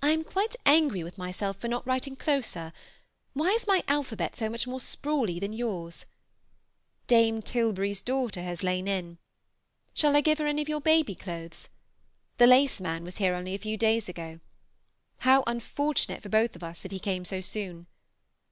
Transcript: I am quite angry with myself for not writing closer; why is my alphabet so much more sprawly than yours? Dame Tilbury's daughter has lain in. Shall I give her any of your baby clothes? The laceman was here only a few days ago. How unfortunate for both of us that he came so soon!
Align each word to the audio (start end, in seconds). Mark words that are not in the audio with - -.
I 0.00 0.10
am 0.10 0.22
quite 0.22 0.54
angry 0.64 1.02
with 1.02 1.18
myself 1.18 1.56
for 1.56 1.66
not 1.66 1.84
writing 1.84 2.14
closer; 2.14 2.72
why 3.32 3.48
is 3.48 3.66
my 3.66 3.82
alphabet 3.88 4.36
so 4.36 4.48
much 4.48 4.68
more 4.68 4.78
sprawly 4.78 5.40
than 5.40 5.52
yours? 5.52 6.06
Dame 7.08 7.42
Tilbury's 7.42 8.00
daughter 8.00 8.44
has 8.44 8.62
lain 8.62 8.86
in. 8.86 9.18
Shall 9.94 10.14
I 10.16 10.20
give 10.20 10.38
her 10.38 10.46
any 10.46 10.62
of 10.62 10.68
your 10.68 10.80
baby 10.80 11.16
clothes? 11.16 11.68
The 12.38 12.46
laceman 12.46 13.02
was 13.02 13.16
here 13.16 13.34
only 13.34 13.56
a 13.56 13.58
few 13.58 13.76
days 13.76 14.08
ago. 14.08 14.38
How 15.26 15.42
unfortunate 15.48 16.22
for 16.22 16.28
both 16.28 16.54
of 16.54 16.62
us 16.62 16.78
that 16.82 16.92
he 16.92 17.00
came 17.00 17.24
so 17.24 17.40
soon! 17.40 17.88